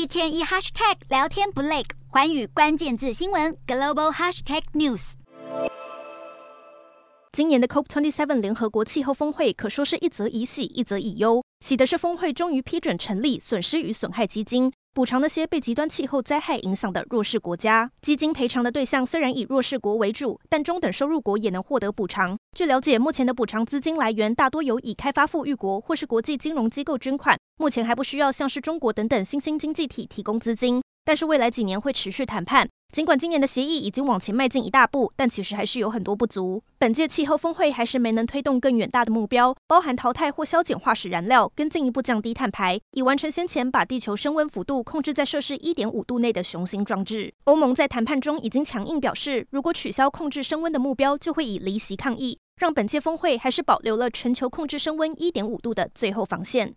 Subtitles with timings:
[0.00, 5.12] 一天一 hashtag 聊天不累，寰宇关键字新闻 global hashtag news。
[7.32, 11.44] 今年的 COP27 联合国气候峰会可说是一则以喜，一则以忧。
[11.62, 17.90] 喜的是峰会终于批准成立损失与损害基金，补偿那些被极端气候灾害影响的弱势国家。
[18.00, 22.38] 基金赔偿的对象虽然以弱势国为主，但中等收入国也能获得补偿。
[22.56, 30.80] 据了解，目前的补偿资金来源大多由已开发富裕国或是国际金融机构捐款，目前还不需要像是中国等等新兴经济体提供资金。
[31.04, 32.66] 但是未来几年会持续谈判。
[32.90, 36.62] 尽管今年的协议已经往前迈进一大步，但其实还是有很多不足。
[36.78, 47.34] 本届气候峰会还是没能推动更远大的目标，包含淘汰或削减化石燃料，跟进一步降低碳排，以完成先前把地球升温幅度控制在摄氏一点五度内的雄心壮志。
[47.44, 56.74] 欧盟在谈判中已经强硬表示，如果取消控制升温的目标，就会以离席抗议，让本届峰会还是保留了全球控制升温一点五度的最后防线。